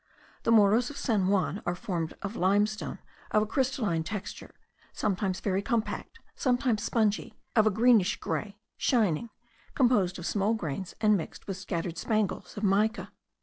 The 0.41 0.51
Morros 0.51 0.89
of 0.89 0.97
San 0.97 1.27
Juan 1.27 1.61
are 1.63 1.75
formed 1.75 2.15
of 2.23 2.35
limestone 2.35 2.97
of 3.29 3.43
a 3.43 3.45
crystalline 3.45 4.01
texture; 4.01 4.55
sometimes 4.93 5.39
very 5.41 5.61
compact, 5.61 6.17
sometimes 6.35 6.81
spongy, 6.81 7.35
of 7.55 7.67
a 7.67 7.69
greenish 7.69 8.19
grey, 8.19 8.57
shining, 8.77 9.29
composed 9.75 10.17
of 10.17 10.25
small 10.25 10.55
grains, 10.55 10.95
and 11.01 11.15
mixed 11.15 11.45
with 11.45 11.57
scattered 11.57 11.99
spangles 11.99 12.57
of 12.57 12.63
mica. 12.63 13.11